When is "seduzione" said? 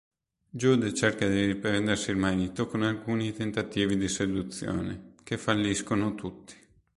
4.07-5.13